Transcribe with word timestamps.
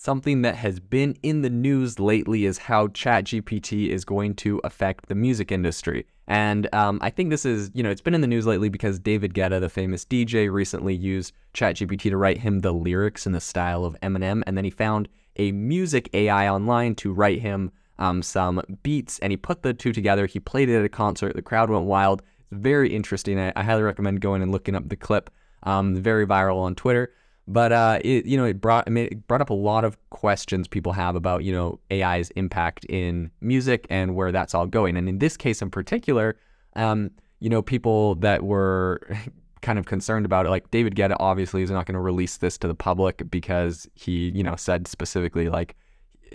something 0.00 0.40
that 0.40 0.54
has 0.54 0.80
been 0.80 1.14
in 1.22 1.42
the 1.42 1.50
news 1.50 2.00
lately 2.00 2.46
is 2.46 2.56
how 2.56 2.86
ChatGPT 2.88 3.88
is 3.88 4.02
going 4.02 4.34
to 4.36 4.58
affect 4.64 5.10
the 5.10 5.14
music 5.14 5.52
industry. 5.52 6.06
And 6.26 6.74
um, 6.74 6.98
I 7.02 7.10
think 7.10 7.28
this 7.28 7.44
is, 7.44 7.70
you 7.74 7.82
know, 7.82 7.90
it's 7.90 8.00
been 8.00 8.14
in 8.14 8.22
the 8.22 8.26
news 8.26 8.46
lately 8.46 8.70
because 8.70 8.98
David 8.98 9.34
Guetta, 9.34 9.60
the 9.60 9.68
famous 9.68 10.06
DJ, 10.06 10.50
recently 10.50 10.94
used 10.94 11.34
ChatGPT 11.52 12.08
to 12.10 12.16
write 12.16 12.38
him 12.38 12.60
the 12.60 12.72
lyrics 12.72 13.26
in 13.26 13.32
the 13.32 13.42
style 13.42 13.84
of 13.84 13.94
Eminem. 14.00 14.42
And 14.46 14.56
then 14.56 14.64
he 14.64 14.70
found 14.70 15.06
a 15.36 15.52
music 15.52 16.08
AI 16.14 16.48
online 16.48 16.94
to 16.94 17.12
write 17.12 17.42
him 17.42 17.70
um, 17.98 18.22
some 18.22 18.62
beats. 18.82 19.18
And 19.18 19.32
he 19.32 19.36
put 19.36 19.62
the 19.62 19.74
two 19.74 19.92
together. 19.92 20.24
He 20.24 20.40
played 20.40 20.70
it 20.70 20.78
at 20.78 20.84
a 20.84 20.88
concert. 20.88 21.36
The 21.36 21.42
crowd 21.42 21.68
went 21.68 21.84
wild. 21.84 22.22
It's 22.38 22.48
very 22.52 22.88
interesting. 22.94 23.38
I, 23.38 23.52
I 23.54 23.62
highly 23.62 23.82
recommend 23.82 24.22
going 24.22 24.40
and 24.40 24.50
looking 24.50 24.74
up 24.74 24.88
the 24.88 24.96
clip. 24.96 25.28
Um, 25.64 25.94
very 25.94 26.26
viral 26.26 26.56
on 26.56 26.74
Twitter. 26.74 27.12
But 27.50 27.72
uh, 27.72 27.98
it 28.04 28.26
you 28.26 28.36
know 28.36 28.44
it 28.44 28.60
brought 28.60 28.84
I 28.86 28.90
mean, 28.90 29.06
it 29.06 29.26
brought 29.26 29.40
up 29.40 29.50
a 29.50 29.54
lot 29.54 29.84
of 29.84 29.98
questions 30.10 30.68
people 30.68 30.92
have 30.92 31.16
about 31.16 31.42
you 31.42 31.52
know 31.52 31.80
AI's 31.90 32.30
impact 32.30 32.84
in 32.84 33.32
music 33.40 33.88
and 33.90 34.14
where 34.14 34.30
that's 34.30 34.54
all 34.54 34.66
going. 34.66 34.96
And 34.96 35.08
in 35.08 35.18
this 35.18 35.36
case 35.36 35.60
in 35.60 35.68
particular, 35.68 36.36
um, 36.76 37.10
you 37.40 37.50
know 37.50 37.60
people 37.60 38.14
that 38.16 38.44
were 38.44 39.00
kind 39.62 39.80
of 39.80 39.86
concerned 39.86 40.26
about 40.26 40.46
it, 40.46 40.50
like 40.50 40.70
David 40.70 40.94
Guetta, 40.94 41.16
obviously 41.18 41.62
is 41.62 41.72
not 41.72 41.86
going 41.86 41.94
to 41.94 42.00
release 42.00 42.36
this 42.36 42.56
to 42.58 42.68
the 42.68 42.74
public 42.74 43.28
because 43.28 43.88
he 43.94 44.30
you 44.30 44.44
know 44.44 44.54
said 44.54 44.86
specifically 44.86 45.48
like 45.48 45.74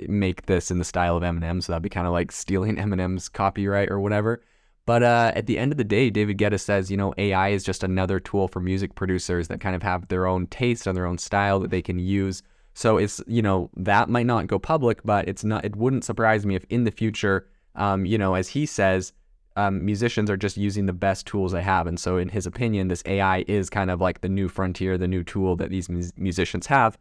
make 0.10 0.48
this 0.48 0.70
in 0.70 0.80
the 0.80 0.84
style 0.84 1.16
of 1.16 1.24
Eminem, 1.24 1.63
so 1.63 1.72
that'd 1.72 1.82
be 1.82 1.88
kind 1.88 2.08
of 2.08 2.12
like 2.12 2.30
stealing 2.30 2.76
Eminem's 2.86 3.30
copyright 3.30 3.90
or 3.90 4.02
whatever. 4.02 4.41
But 4.86 5.02
uh, 5.02 5.32
at 5.36 5.48
the 5.48 5.58
end 5.58 5.72
of 5.72 5.78
the 5.78 5.84
day, 5.84 6.10
David 6.10 6.38
Guetta 6.38 6.60
says, 6.60 6.92
you 6.92 6.98
know, 6.98 7.14
AI 7.18 7.50
is 7.50 7.64
just 7.64 7.84
another 7.84 8.20
tool 8.20 8.48
for 8.48 8.60
music 8.60 8.94
producers 8.94 9.48
that 9.48 9.60
kind 9.60 9.76
of 9.76 9.82
have 9.82 10.08
their 10.08 10.28
own 10.28 10.48
taste 10.48 10.86
and 10.86 10.96
their 10.96 11.08
own 11.08 11.18
style 11.18 11.60
that 11.60 11.72
they 11.72 11.82
can 11.82 11.98
use. 11.98 12.44
So 12.76 12.98
it's, 12.98 13.22
you 13.26 13.42
know, 13.42 13.72
that 13.78 14.10
might 14.10 14.26
not 14.28 14.48
go 14.48 14.60
public, 14.60 15.02
but 15.04 15.28
it's 15.28 15.44
not, 15.44 15.66
it 15.66 15.76
wouldn't 15.76 16.04
surprise 16.04 16.46
me 16.46 16.56
if 16.56 16.66
in 16.70 16.84
the 16.84 16.92
future, 16.92 17.48
um, 17.76 18.05
you 18.05 18.18
know, 18.18 18.36
as 18.36 18.50
he 18.50 18.66
says, 18.66 19.14
um, 19.55 19.84
musicians 19.84 20.30
are 20.30 20.38
just 20.38 20.58
using 20.58 20.86
the 20.86 20.94
best 20.94 21.26
tools 21.26 21.54
they 21.54 21.62
have. 21.62 21.88
And 21.88 21.99
so, 21.99 22.18
in 22.18 22.30
his 22.30 22.46
opinion, 22.46 22.90
this 22.90 23.02
AI 23.05 23.46
is 23.48 23.70
kind 23.70 23.90
of 23.90 24.02
like 24.02 24.22
the 24.22 24.30
new 24.30 24.49
frontier, 24.49 24.98
the 24.98 25.08
new 25.08 25.24
tool 25.24 25.55
that 25.55 25.70
these 25.70 25.88
mus- 25.88 26.12
musicians 26.18 26.68
have 26.68 26.98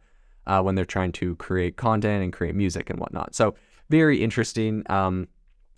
uh, 0.47 0.61
when 0.61 0.75
they're 0.75 0.85
trying 0.85 1.11
to 1.13 1.35
create 1.35 1.75
content 1.75 2.23
and 2.23 2.31
create 2.31 2.55
music 2.55 2.89
and 2.89 2.99
whatnot. 2.99 3.35
So, 3.35 3.55
very 3.89 4.23
interesting. 4.23 4.83
Um, 4.89 5.27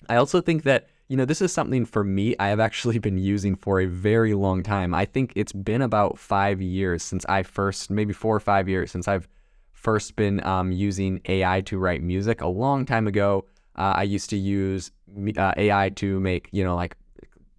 I 0.07 0.17
also 0.17 0.39
think 0.39 0.63
that 0.63 0.87
you 1.07 1.15
know, 1.15 1.25
this 1.25 1.41
is 1.41 1.53
something 1.53 1.85
for 1.85 2.03
me 2.03 2.35
I 2.39 2.47
have 2.49 2.59
actually 2.59 2.99
been 3.07 3.17
using 3.17 3.55
for 3.55 3.79
a 3.79 3.85
very 3.85 4.33
long 4.33 4.63
time. 4.63 4.93
I 4.93 5.05
think 5.05 5.33
it's 5.35 5.53
been 5.53 5.81
about 5.81 6.17
five 6.17 6.61
years 6.61 7.03
since 7.03 7.25
I 7.27 7.43
first, 7.43 7.89
maybe 7.89 8.13
four 8.13 8.35
or 8.35 8.39
five 8.39 8.67
years 8.67 8.91
since 8.91 9.07
I've 9.07 9.27
first 9.73 10.15
been 10.15 10.43
um, 10.43 10.71
using 10.71 11.21
AI 11.25 11.61
to 11.61 11.77
write 11.77 12.01
music. 12.01 12.41
A 12.41 12.47
long 12.47 12.85
time 12.85 13.07
ago, 13.07 13.45
uh, 13.75 13.93
I 13.95 14.03
used 14.03 14.29
to 14.31 14.37
use 14.37 14.91
uh, 15.37 15.53
AI 15.55 15.89
to 15.89 16.19
make, 16.19 16.49
you 16.51 16.63
know, 16.63 16.75
like 16.75 16.97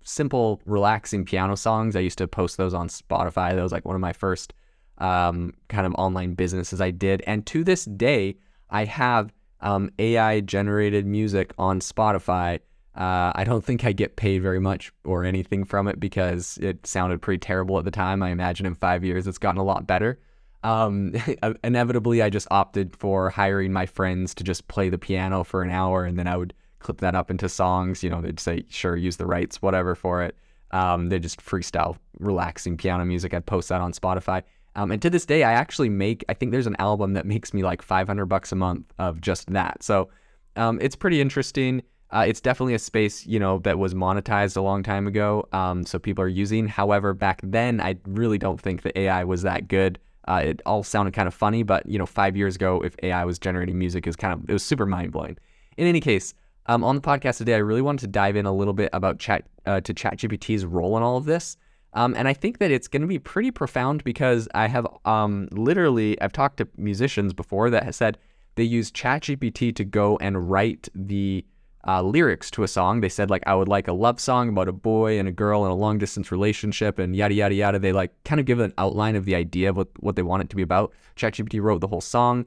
simple, 0.03 0.61
relaxing 0.67 1.25
piano 1.25 1.57
songs. 1.57 1.95
I 1.97 2.01
used 2.01 2.19
to 2.19 2.27
post 2.27 2.57
those 2.57 2.75
on 2.75 2.89
Spotify. 2.89 3.55
That 3.55 3.63
was 3.63 3.73
like 3.73 3.85
one 3.85 3.95
of 3.95 4.01
my 4.01 4.13
first 4.13 4.53
um, 4.99 5.55
kind 5.69 5.87
of 5.87 5.95
online 5.95 6.35
businesses 6.35 6.81
I 6.81 6.91
did. 6.91 7.23
And 7.27 7.47
to 7.47 7.63
this 7.63 7.85
day, 7.85 8.37
I 8.69 8.85
have 8.85 9.33
um, 9.61 9.91
AI 9.99 10.41
generated 10.41 11.07
music 11.07 11.55
on 11.57 11.81
Spotify 11.81 12.61
uh, 12.99 13.31
I 13.35 13.45
don't 13.45 13.65
think 13.65 13.85
I 13.85 13.93
get 13.93 14.17
paid 14.17 14.43
very 14.43 14.59
much 14.59 14.93
or 15.05 15.25
anything 15.25 15.65
from 15.65 15.87
it 15.87 16.01
because 16.01 16.59
it 16.61 16.85
sounded 16.85 17.23
pretty 17.23 17.39
terrible 17.39 17.79
at 17.79 17.85
the 17.85 17.93
time. 17.93 18.25
I 18.25 18.31
imagine 18.31 18.67
in 18.67 18.75
five 18.75 19.05
years 19.05 19.29
it's 19.29 19.39
gotten 19.39 19.61
a 19.61 19.65
lot 19.65 19.87
better. 19.87 20.19
Um, 20.65 21.15
inevitably, 21.65 22.23
I 22.23 22.29
just 22.29 22.49
opted 22.51 22.97
for 22.97 23.31
hiring 23.31 23.73
my 23.73 23.87
friends 23.87 24.35
to 24.35 24.45
just 24.45 24.67
play 24.67 24.89
the 24.89 24.99
piano 24.99 25.45
for 25.45 25.63
an 25.63 25.71
hour 25.71 26.05
and 26.05 26.19
then 26.19 26.27
I 26.27 26.37
would 26.37 26.55
clip 26.81 26.99
that 26.99 27.15
up 27.15 27.31
into 27.31 27.49
songs. 27.49 28.03
You 28.03 28.11
know, 28.11 28.21
they'd 28.21 28.41
say, 28.41 28.65
sure, 28.69 28.97
use 28.97 29.17
the 29.17 29.27
rights, 29.27 29.63
whatever 29.63 29.95
for 29.95 30.25
it. 30.25 30.37
Um, 30.73 31.09
they 31.09 31.21
just 31.21 31.41
freestyle, 31.41 31.99
relaxing 32.19 32.77
piano 32.77 33.05
music. 33.05 33.33
I'd 33.33 33.47
post 33.47 33.69
that 33.69 33.81
on 33.81 33.93
Spotify. 33.93 34.43
Um, 34.75 34.91
and 34.91 35.01
to 35.03 35.11
this 35.11 35.25
day, 35.25 35.45
I 35.45 35.53
actually 35.53 35.89
make, 35.89 36.25
I 36.29 36.35
think 36.35 36.51
there's 36.51 36.67
an 36.67 36.77
album 36.81 37.13
that 37.13 37.27
makes 37.27 37.55
me 37.55 37.63
like 37.63 37.81
500 37.81 38.27
bucks 38.27 38.51
a 38.51 38.57
month 38.57 38.93
of 38.99 39.21
just 39.21 39.53
that. 39.53 39.85
So 39.85 40.09
um, 40.57 40.81
it's 40.81 40.97
pretty 40.97 41.21
interesting. 41.21 41.83
Uh, 42.11 42.25
it's 42.27 42.41
definitely 42.41 42.75
a 42.75 42.79
space, 42.79 43.27
you 43.27 43.39
know, 43.39 43.59
that 43.59 43.79
was 43.79 43.95
monetized 43.95 44.57
a 44.57 44.61
long 44.61 44.83
time 44.83 45.07
ago. 45.07 45.47
Um, 45.53 45.85
so 45.85 45.99
people 45.99 46.25
are 46.25 46.29
using. 46.29 46.67
However, 46.67 47.13
back 47.13 47.41
then, 47.43 47.81
I 47.81 47.97
really 48.07 48.39
don't 48.39 48.61
think 48.61 48.83
the 48.83 48.99
AI 48.99 49.25
was 49.25 49.43
that 49.43 49.69
good. 49.69 49.99
Uh, 50.27 50.43
it 50.45 50.63
all 50.67 50.83
sounded 50.83 51.15
kind 51.15 51.27
of 51.27 51.35
funny, 51.35 51.63
but 51.63 51.87
you 51.87 51.99
know, 51.99 52.07
five 52.07 52.37
years 52.37 52.57
ago, 52.57 52.83
if 52.83 52.95
AI 53.03 53.25
was 53.25 53.39
generating 53.39 53.79
music, 53.79 54.07
is 54.07 54.17
kind 54.17 54.33
of 54.33 54.49
it 54.49 54.53
was 54.53 54.63
super 54.63 54.87
mind 54.87 55.13
blowing. 55.13 55.37
In 55.77 55.87
any 55.87 56.01
case, 56.01 56.35
um, 56.67 56.85
on 56.85 56.95
the 56.95 57.01
podcast 57.01 57.39
today, 57.39 57.55
I 57.55 57.59
really 57.59 57.81
wanted 57.83 58.01
to 58.01 58.09
dive 58.09 58.37
in 58.37 58.45
a 58.45 58.53
little 58.53 58.75
bit 58.75 58.91
about 58.93 59.19
chat 59.19 59.47
uh, 59.65 59.81
to 59.81 59.95
ChatGPT's 59.95 60.67
role 60.67 60.97
in 60.97 61.03
all 61.03 61.17
of 61.17 61.25
this. 61.25 61.57
Um, 61.95 62.15
and 62.15 62.29
I 62.29 62.35
think 62.35 62.59
that 62.59 62.71
it's 62.71 62.89
going 62.89 63.01
to 63.03 63.09
be 63.09 63.19
pretty 63.19 63.51
profound 63.51 64.05
because 64.05 64.49
I 64.55 64.69
have 64.69 64.87
um, 65.07 65.49
literally 65.51 66.21
I've 66.21 66.33
talked 66.33 66.59
to 66.59 66.69
musicians 66.77 67.33
before 67.33 67.71
that 67.71 67.85
have 67.85 67.95
said 67.95 68.19
they 68.57 68.65
use 68.65 68.91
ChatGPT 68.93 69.75
to 69.77 69.85
go 69.85 70.19
and 70.19 70.51
write 70.51 70.89
the 70.95 71.45
uh, 71.87 72.03
lyrics 72.03 72.51
to 72.53 72.63
a 72.63 72.69
song. 72.69 73.01
They 73.01 73.09
said 73.09 73.31
like 73.31 73.43
I 73.47 73.55
would 73.55 73.69
like 73.69 73.89
a 73.89 73.93
love 73.93 74.21
song 74.21 74.49
about 74.49 74.69
a 74.69 74.73
boy 74.73 75.19
and 75.19 75.29
a 75.29 75.33
girl 75.33 75.65
in 75.65 75.71
a 75.71 75.75
long 75.75 75.99
distance 75.99 76.33
relationship 76.33 76.99
and 76.99 77.15
yada 77.15 77.35
yada 77.35 77.55
yada. 77.55 77.79
They 77.79 77.93
like 77.93 78.13
kind 78.25 78.41
of 78.41 78.47
give 78.47 78.61
an 78.61 78.75
outline 78.79 79.17
of 79.17 79.25
the 79.25 79.35
idea 79.35 79.71
of 79.71 79.77
what, 79.77 79.89
what 80.01 80.17
they 80.17 80.23
want 80.23 80.43
it 80.43 80.51
to 80.51 80.57
be 80.57 80.63
about. 80.63 80.93
ChatGPT 81.17 81.63
wrote 81.63 81.81
the 81.81 81.89
whole 81.89 82.01
song. 82.01 82.47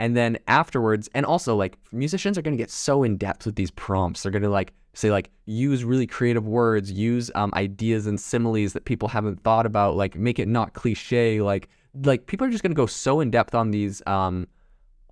And 0.00 0.16
then 0.16 0.38
afterwards, 0.46 1.08
and 1.12 1.26
also 1.26 1.56
like 1.56 1.76
musicians 1.90 2.38
are 2.38 2.42
gonna 2.42 2.56
get 2.56 2.70
so 2.70 3.02
in 3.02 3.16
depth 3.16 3.46
with 3.46 3.56
these 3.56 3.72
prompts. 3.72 4.22
They're 4.22 4.32
gonna 4.32 4.48
like 4.48 4.72
say 4.94 5.10
like 5.10 5.30
use 5.46 5.82
really 5.82 6.06
creative 6.06 6.46
words, 6.46 6.90
use 6.92 7.30
um, 7.34 7.52
ideas 7.54 8.06
and 8.06 8.20
similes 8.20 8.72
that 8.74 8.84
people 8.84 9.08
haven't 9.08 9.42
thought 9.42 9.66
about, 9.66 9.96
like 9.96 10.14
make 10.14 10.38
it 10.38 10.46
not 10.46 10.74
cliche. 10.74 11.42
Like 11.42 11.68
like 12.04 12.26
people 12.26 12.46
are 12.46 12.50
just 12.50 12.62
gonna 12.62 12.76
go 12.76 12.86
so 12.86 13.18
in 13.18 13.30
depth 13.30 13.56
on 13.56 13.72
these 13.72 14.00
um, 14.06 14.46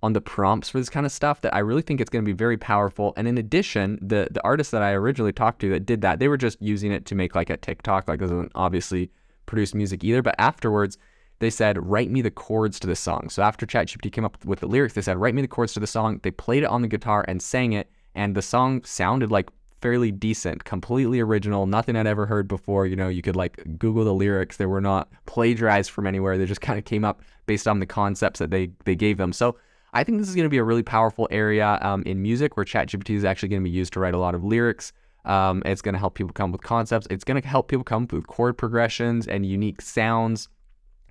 on 0.03 0.13
the 0.13 0.21
prompts 0.21 0.69
for 0.69 0.77
this 0.77 0.89
kind 0.89 1.05
of 1.05 1.11
stuff 1.11 1.41
that 1.41 1.55
I 1.55 1.59
really 1.59 1.81
think 1.81 1.99
it's 1.99 2.09
going 2.09 2.23
to 2.23 2.29
be 2.29 2.35
very 2.35 2.57
powerful. 2.57 3.13
And 3.17 3.27
in 3.27 3.37
addition, 3.37 3.97
the 4.01 4.27
the 4.29 4.43
artist 4.43 4.71
that 4.71 4.83
I 4.83 4.91
originally 4.91 5.33
talked 5.33 5.59
to 5.61 5.69
that 5.71 5.85
did 5.85 6.01
that, 6.01 6.19
they 6.19 6.27
were 6.27 6.37
just 6.37 6.61
using 6.61 6.91
it 6.91 7.05
to 7.07 7.15
make 7.15 7.35
like 7.35 7.49
a 7.49 7.57
TikTok. 7.57 8.07
Like 8.07 8.19
doesn't 8.19 8.51
obviously 8.55 9.09
produce 9.47 9.73
music 9.73 10.03
either. 10.03 10.21
But 10.21 10.35
afterwards, 10.37 10.97
they 11.39 11.49
said, 11.49 11.83
write 11.87 12.11
me 12.11 12.21
the 12.21 12.31
chords 12.31 12.79
to 12.79 12.87
this 12.87 12.99
song. 12.99 13.29
So 13.29 13.41
after 13.41 13.65
ChatGPT 13.65 14.11
came 14.11 14.25
up 14.25 14.43
with 14.45 14.59
the 14.59 14.67
lyrics, 14.67 14.93
they 14.93 15.01
said, 15.01 15.17
write 15.17 15.35
me 15.35 15.41
the 15.41 15.47
chords 15.47 15.73
to 15.73 15.79
the 15.79 15.87
song. 15.87 16.19
They 16.23 16.31
played 16.31 16.63
it 16.63 16.67
on 16.67 16.81
the 16.81 16.87
guitar 16.87 17.25
and 17.27 17.41
sang 17.41 17.73
it, 17.73 17.89
and 18.15 18.35
the 18.35 18.41
song 18.41 18.83
sounded 18.83 19.31
like 19.31 19.49
fairly 19.81 20.11
decent, 20.11 20.63
completely 20.63 21.19
original, 21.19 21.67
nothing 21.67 21.95
I'd 21.95 22.07
ever 22.07 22.25
heard 22.25 22.47
before. 22.47 22.87
You 22.87 22.95
know, 22.95 23.09
you 23.09 23.21
could 23.21 23.35
like 23.35 23.63
Google 23.77 24.03
the 24.03 24.13
lyrics; 24.13 24.57
they 24.57 24.65
were 24.65 24.81
not 24.81 25.09
plagiarized 25.25 25.91
from 25.91 26.07
anywhere. 26.07 26.37
They 26.37 26.45
just 26.45 26.61
kind 26.61 26.79
of 26.79 26.85
came 26.85 27.05
up 27.05 27.21
based 27.45 27.67
on 27.67 27.79
the 27.79 27.85
concepts 27.85 28.39
that 28.39 28.49
they 28.49 28.71
they 28.85 28.95
gave 28.95 29.17
them. 29.17 29.31
So 29.31 29.57
I 29.93 30.03
think 30.03 30.19
this 30.19 30.29
is 30.29 30.35
going 30.35 30.45
to 30.45 30.49
be 30.49 30.57
a 30.57 30.63
really 30.63 30.83
powerful 30.83 31.27
area 31.31 31.79
um, 31.81 32.03
in 32.03 32.21
music 32.21 32.57
where 32.57 32.65
ChatGPT 32.65 33.15
is 33.15 33.25
actually 33.25 33.49
going 33.49 33.61
to 33.61 33.69
be 33.69 33.75
used 33.75 33.93
to 33.93 33.99
write 33.99 34.13
a 34.13 34.17
lot 34.17 34.35
of 34.35 34.43
lyrics. 34.43 34.93
Um, 35.25 35.61
it's 35.65 35.81
going 35.81 35.93
to 35.93 35.99
help 35.99 36.15
people 36.15 36.33
come 36.33 36.51
up 36.51 36.53
with 36.53 36.61
concepts. 36.61 37.07
It's 37.09 37.23
going 37.23 37.41
to 37.41 37.47
help 37.47 37.67
people 37.67 37.83
come 37.83 38.03
up 38.03 38.13
with 38.13 38.27
chord 38.27 38.57
progressions 38.57 39.27
and 39.27 39.45
unique 39.45 39.81
sounds. 39.81 40.49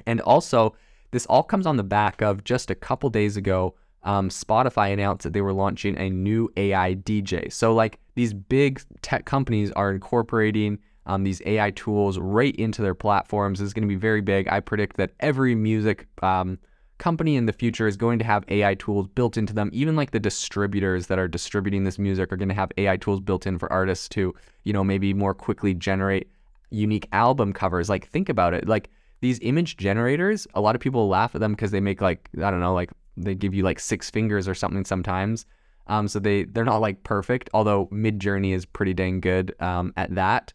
And 0.07 0.21
also, 0.21 0.75
this 1.11 1.27
all 1.27 1.43
comes 1.43 1.67
on 1.67 1.77
the 1.77 1.85
back 1.85 2.23
of 2.23 2.45
just 2.45 2.71
a 2.71 2.75
couple 2.75 3.11
days 3.11 3.37
ago, 3.37 3.75
um, 4.03 4.29
Spotify 4.29 4.93
announced 4.93 5.25
that 5.25 5.33
they 5.33 5.41
were 5.41 5.53
launching 5.53 5.99
a 5.99 6.09
new 6.09 6.51
AI 6.57 6.95
DJ. 6.95 7.53
So, 7.53 7.75
like 7.75 7.99
these 8.15 8.33
big 8.33 8.81
tech 9.03 9.25
companies 9.25 9.73
are 9.73 9.91
incorporating 9.91 10.79
um, 11.07 11.25
these 11.25 11.43
AI 11.45 11.71
tools 11.73 12.19
right 12.19 12.55
into 12.57 12.83
their 12.83 12.95
platforms. 12.95 13.59
This 13.59 13.67
is 13.67 13.75
going 13.75 13.83
to 13.83 13.89
be 13.89 13.97
very 13.97 14.21
big. 14.21 14.49
I 14.49 14.61
predict 14.61 14.97
that 14.97 15.13
every 15.21 15.55
music 15.55 16.07
um, 16.23 16.59
company 16.99 17.37
in 17.37 17.47
the 17.47 17.53
future 17.53 17.87
is 17.87 17.97
going 17.97 18.19
to 18.19 18.25
have 18.25 18.45
AI 18.49 18.75
tools 18.75 19.07
built 19.09 19.37
into 19.37 19.53
them. 19.53 19.71
Even 19.73 19.97
like 19.97 20.11
the 20.11 20.21
distributors 20.21 21.07
that 21.09 21.19
are 21.19 21.29
distributing 21.29 21.85
this 21.85 21.99
music 21.99 22.33
are 22.33 22.37
going 22.37 22.49
to 22.49 22.55
have 22.55 22.73
AI 22.79 22.97
tools 22.97 23.21
built 23.21 23.47
in 23.47 23.59
for 23.59 23.71
artists 23.73 24.09
to, 24.11 24.35
you 24.65 24.73
know, 24.73 24.85
maybe 24.85 25.13
more 25.13 25.35
quickly 25.35 25.75
generate 25.75 26.31
unique 26.71 27.09
album 27.13 27.53
covers. 27.53 27.89
Like 27.89 28.09
think 28.09 28.29
about 28.29 28.55
it. 28.55 28.67
Like 28.67 28.91
these 29.21 29.39
image 29.41 29.77
generators, 29.77 30.47
a 30.55 30.61
lot 30.61 30.75
of 30.75 30.81
people 30.81 31.09
laugh 31.09 31.35
at 31.35 31.41
them 31.41 31.53
because 31.53 31.71
they 31.71 31.81
make 31.81 32.01
like 32.01 32.29
I 32.37 32.51
don't 32.51 32.61
know, 32.61 32.75
like 32.75 32.91
they 33.17 33.35
give 33.35 33.55
you 33.55 33.63
like 33.63 33.81
six 33.81 34.11
fingers 34.11 34.49
or 34.49 34.55
something 34.55 34.85
sometimes. 34.85 35.47
Um, 35.89 36.09
so 36.09 36.19
they 36.19 36.45
they're 36.45 36.65
not 36.65 36.81
like 36.81 37.03
perfect. 37.05 37.49
Although 37.55 37.87
Midjourney 37.87 38.53
is 38.55 38.67
pretty 38.67 38.95
dang 38.95 39.21
good 39.21 39.55
um, 39.61 39.93
at 39.97 40.15
that. 40.15 40.53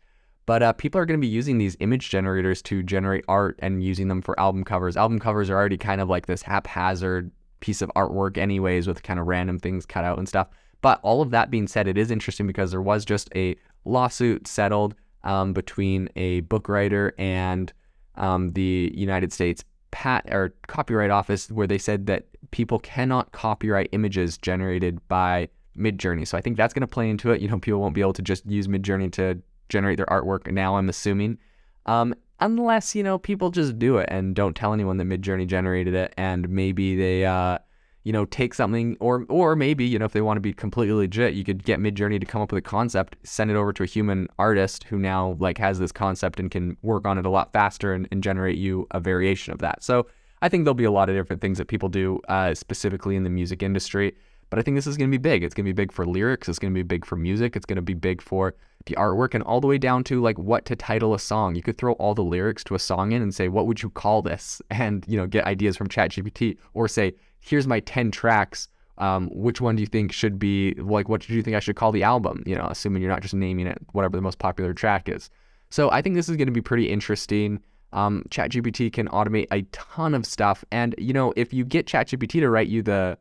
But 0.51 0.61
uh, 0.61 0.73
people 0.73 0.99
are 0.99 1.05
going 1.05 1.17
to 1.17 1.25
be 1.25 1.31
using 1.31 1.59
these 1.59 1.77
image 1.79 2.09
generators 2.09 2.61
to 2.63 2.83
generate 2.83 3.23
art 3.29 3.57
and 3.59 3.81
using 3.81 4.09
them 4.09 4.21
for 4.21 4.37
album 4.37 4.65
covers. 4.65 4.97
Album 4.97 5.17
covers 5.17 5.49
are 5.49 5.55
already 5.55 5.77
kind 5.77 6.01
of 6.01 6.09
like 6.09 6.25
this 6.25 6.41
haphazard 6.41 7.31
piece 7.61 7.81
of 7.81 7.89
artwork, 7.95 8.37
anyways, 8.37 8.85
with 8.85 9.01
kind 9.01 9.17
of 9.17 9.27
random 9.27 9.59
things 9.59 9.85
cut 9.85 10.03
out 10.03 10.17
and 10.17 10.27
stuff. 10.27 10.49
But 10.81 10.99
all 11.03 11.21
of 11.21 11.29
that 11.31 11.51
being 11.51 11.67
said, 11.67 11.87
it 11.87 11.97
is 11.97 12.11
interesting 12.11 12.47
because 12.47 12.71
there 12.71 12.81
was 12.81 13.05
just 13.05 13.29
a 13.33 13.55
lawsuit 13.85 14.45
settled 14.45 14.93
um, 15.23 15.53
between 15.53 16.09
a 16.17 16.41
book 16.41 16.67
writer 16.67 17.13
and 17.17 17.71
um, 18.15 18.51
the 18.51 18.91
United 18.93 19.31
States 19.31 19.63
pat 19.91 20.25
or 20.33 20.53
copyright 20.67 21.11
office 21.11 21.49
where 21.49 21.65
they 21.65 21.77
said 21.77 22.07
that 22.07 22.25
people 22.51 22.79
cannot 22.79 23.31
copyright 23.31 23.87
images 23.93 24.37
generated 24.37 24.99
by 25.07 25.47
Midjourney. 25.77 26.27
So 26.27 26.37
I 26.37 26.41
think 26.41 26.57
that's 26.57 26.73
going 26.73 26.81
to 26.81 26.87
play 26.87 27.09
into 27.09 27.31
it. 27.31 27.39
You 27.39 27.47
know, 27.47 27.57
people 27.57 27.79
won't 27.79 27.95
be 27.95 28.01
able 28.01 28.11
to 28.11 28.21
just 28.21 28.45
use 28.45 28.67
Midjourney 28.67 29.09
to 29.13 29.41
generate 29.71 29.97
their 29.97 30.05
artwork 30.07 30.51
now. 30.51 30.75
I'm 30.75 30.89
assuming, 30.89 31.39
um, 31.87 32.13
unless 32.39 32.93
you 32.93 33.01
know 33.01 33.17
people 33.17 33.49
just 33.49 33.79
do 33.79 33.97
it 33.97 34.09
and 34.11 34.35
don't 34.35 34.55
tell 34.55 34.73
anyone 34.73 34.97
that 34.97 35.07
Midjourney 35.07 35.47
generated 35.47 35.95
it, 35.95 36.13
and 36.17 36.47
maybe 36.49 36.95
they. 36.95 37.25
Uh, 37.25 37.57
you 38.03 38.11
know, 38.11 38.25
take 38.25 38.55
something, 38.55 38.97
or 38.99 39.25
or 39.29 39.55
maybe 39.55 39.85
you 39.85 39.99
know, 39.99 40.05
if 40.05 40.11
they 40.11 40.21
want 40.21 40.37
to 40.37 40.41
be 40.41 40.53
completely 40.53 40.95
legit, 40.95 41.35
you 41.35 41.43
could 41.43 41.63
get 41.63 41.79
Midjourney 41.79 42.19
to 42.19 42.25
come 42.25 42.41
up 42.41 42.51
with 42.51 42.57
a 42.57 42.67
concept, 42.67 43.15
send 43.23 43.51
it 43.51 43.55
over 43.55 43.71
to 43.73 43.83
a 43.83 43.85
human 43.85 44.27
artist 44.39 44.85
who 44.85 44.97
now 44.97 45.37
like 45.39 45.59
has 45.59 45.77
this 45.77 45.91
concept 45.91 46.39
and 46.39 46.49
can 46.49 46.75
work 46.81 47.05
on 47.05 47.19
it 47.19 47.27
a 47.27 47.29
lot 47.29 47.53
faster 47.53 47.93
and, 47.93 48.07
and 48.11 48.23
generate 48.23 48.57
you 48.57 48.87
a 48.89 48.99
variation 48.99 49.53
of 49.53 49.59
that. 49.59 49.83
So 49.83 50.07
I 50.41 50.49
think 50.49 50.65
there'll 50.65 50.73
be 50.73 50.83
a 50.83 50.91
lot 50.91 51.09
of 51.09 51.15
different 51.15 51.41
things 51.41 51.59
that 51.59 51.67
people 51.67 51.89
do, 51.89 52.19
uh, 52.27 52.55
specifically 52.55 53.15
in 53.15 53.23
the 53.23 53.29
music 53.29 53.61
industry. 53.61 54.15
But 54.51 54.59
I 54.59 54.63
think 54.63 54.75
this 54.75 54.85
is 54.85 54.97
going 54.97 55.09
to 55.09 55.17
be 55.17 55.21
big. 55.21 55.43
It's 55.43 55.55
going 55.55 55.65
to 55.65 55.69
be 55.69 55.73
big 55.73 55.93
for 55.93 56.05
lyrics. 56.05 56.49
It's 56.49 56.59
going 56.59 56.73
to 56.73 56.77
be 56.77 56.83
big 56.83 57.05
for 57.05 57.15
music. 57.15 57.55
It's 57.55 57.65
going 57.65 57.77
to 57.77 57.81
be 57.81 57.93
big 57.93 58.21
for 58.21 58.53
the 58.85 58.95
artwork 58.95 59.33
and 59.33 59.41
all 59.43 59.61
the 59.61 59.67
way 59.67 59.77
down 59.77 60.03
to 60.03 60.21
like 60.21 60.37
what 60.37 60.65
to 60.65 60.75
title 60.75 61.13
a 61.13 61.19
song. 61.19 61.55
You 61.55 61.61
could 61.61 61.77
throw 61.77 61.93
all 61.93 62.13
the 62.13 62.23
lyrics 62.23 62.61
to 62.65 62.75
a 62.75 62.79
song 62.79 63.13
in 63.13 63.21
and 63.21 63.33
say, 63.33 63.47
what 63.47 63.65
would 63.65 63.81
you 63.81 63.89
call 63.89 64.21
this? 64.21 64.61
And, 64.71 65.05
you 65.07 65.15
know, 65.15 65.25
get 65.25 65.45
ideas 65.45 65.77
from 65.77 65.87
ChatGPT 65.87 66.57
or 66.73 66.87
say, 66.87 67.13
here's 67.39 67.65
my 67.65 67.79
10 67.79 68.11
tracks. 68.11 68.67
Um, 68.97 69.29
which 69.31 69.61
one 69.61 69.77
do 69.77 69.81
you 69.81 69.87
think 69.87 70.11
should 70.11 70.37
be 70.37 70.73
like, 70.73 71.07
what 71.07 71.21
do 71.21 71.33
you 71.33 71.41
think 71.41 71.55
I 71.55 71.59
should 71.59 71.77
call 71.77 71.93
the 71.93 72.03
album? 72.03 72.43
You 72.45 72.55
know, 72.55 72.67
assuming 72.69 73.01
you're 73.01 73.11
not 73.11 73.21
just 73.21 73.33
naming 73.33 73.67
it 73.67 73.77
whatever 73.93 74.17
the 74.17 74.21
most 74.21 74.37
popular 74.37 74.73
track 74.73 75.07
is. 75.07 75.29
So 75.69 75.89
I 75.91 76.01
think 76.01 76.15
this 76.15 76.27
is 76.27 76.35
going 76.35 76.47
to 76.47 76.51
be 76.51 76.61
pretty 76.61 76.89
interesting. 76.89 77.61
Um, 77.93 78.25
ChatGPT 78.29 78.91
can 78.91 79.07
automate 79.07 79.47
a 79.51 79.61
ton 79.71 80.13
of 80.13 80.25
stuff. 80.25 80.65
And, 80.71 80.93
you 80.97 81.13
know, 81.13 81.33
if 81.37 81.53
you 81.53 81.63
get 81.63 81.85
ChatGPT 81.87 82.41
to 82.41 82.49
write 82.49 82.67
you 82.67 82.81
the, 82.81 83.17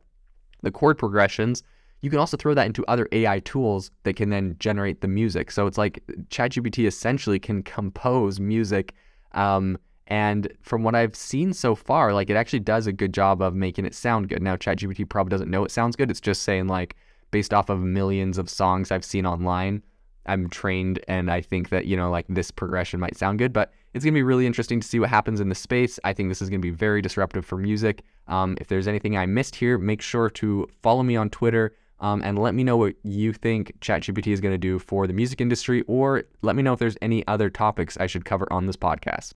the 0.61 0.71
chord 0.71 0.97
progressions, 0.97 1.63
you 2.01 2.09
can 2.09 2.19
also 2.19 2.37
throw 2.37 2.53
that 2.53 2.65
into 2.65 2.85
other 2.85 3.07
AI 3.11 3.39
tools 3.41 3.91
that 4.03 4.15
can 4.15 4.29
then 4.29 4.55
generate 4.59 5.01
the 5.01 5.07
music. 5.07 5.51
So 5.51 5.67
it's 5.67 5.77
like 5.77 6.03
ChatGPT 6.29 6.87
essentially 6.87 7.39
can 7.39 7.61
compose 7.63 8.39
music 8.39 8.95
um, 9.33 9.77
and 10.07 10.51
from 10.61 10.83
what 10.83 10.93
I've 10.93 11.15
seen 11.15 11.53
so 11.53 11.73
far, 11.73 12.13
like 12.13 12.29
it 12.29 12.35
actually 12.35 12.59
does 12.59 12.85
a 12.85 12.91
good 12.91 13.13
job 13.13 13.41
of 13.41 13.55
making 13.55 13.85
it 13.85 13.95
sound 13.95 14.27
good. 14.27 14.41
Now, 14.41 14.57
ChatGPT 14.57 15.07
probably 15.07 15.31
doesn't 15.31 15.49
know 15.49 15.63
it 15.63 15.71
sounds 15.71 15.95
good. 15.95 16.11
It's 16.11 16.19
just 16.19 16.43
saying, 16.43 16.67
like, 16.67 16.97
based 17.31 17.53
off 17.53 17.69
of 17.69 17.79
millions 17.79 18.37
of 18.37 18.49
songs 18.49 18.91
I've 18.91 19.05
seen 19.05 19.25
online, 19.25 19.81
I'm 20.25 20.49
trained 20.49 20.99
and 21.07 21.31
I 21.31 21.39
think 21.39 21.69
that, 21.69 21.85
you 21.85 21.95
know, 21.95 22.11
like 22.11 22.25
this 22.27 22.51
progression 22.51 22.99
might 22.99 23.15
sound 23.15 23.39
good, 23.39 23.53
but 23.53 23.71
it's 23.93 24.05
going 24.05 24.13
to 24.13 24.17
be 24.17 24.23
really 24.23 24.45
interesting 24.45 24.79
to 24.79 24.87
see 24.87 24.99
what 24.99 25.09
happens 25.09 25.39
in 25.39 25.49
the 25.49 25.55
space. 25.55 25.99
I 26.03 26.13
think 26.13 26.29
this 26.29 26.41
is 26.41 26.49
going 26.49 26.61
to 26.61 26.65
be 26.65 26.71
very 26.71 27.01
disruptive 27.01 27.45
for 27.45 27.57
music. 27.57 28.03
Um, 28.27 28.57
if 28.61 28.67
there's 28.67 28.87
anything 28.87 29.17
I 29.17 29.25
missed 29.25 29.55
here, 29.55 29.77
make 29.77 30.01
sure 30.01 30.29
to 30.29 30.67
follow 30.81 31.03
me 31.03 31.15
on 31.15 31.29
Twitter 31.29 31.73
um, 32.01 32.21
and 32.23 32.39
let 32.39 32.55
me 32.55 32.63
know 32.63 32.77
what 32.77 32.95
you 33.03 33.31
think 33.31 33.79
ChatGPT 33.79 34.27
is 34.27 34.41
going 34.41 34.53
to 34.53 34.57
do 34.57 34.79
for 34.79 35.05
the 35.05 35.13
music 35.13 35.39
industry, 35.39 35.83
or 35.87 36.23
let 36.41 36.55
me 36.55 36.63
know 36.63 36.73
if 36.73 36.79
there's 36.79 36.97
any 37.01 37.25
other 37.27 37.49
topics 37.49 37.95
I 37.97 38.07
should 38.07 38.25
cover 38.25 38.51
on 38.51 38.65
this 38.65 38.75
podcast. 38.75 39.29